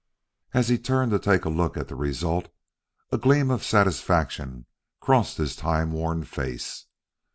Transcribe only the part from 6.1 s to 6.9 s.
face.